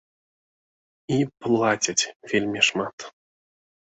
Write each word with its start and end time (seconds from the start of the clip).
І 1.17 1.19
плацяць 1.45 2.09
вельмі 2.31 2.61
шмат. 2.69 2.97